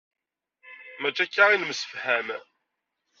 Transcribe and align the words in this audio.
Mačči 1.01 1.21
akka 1.23 1.43
i 1.51 1.57
nemsefham! 1.57 2.27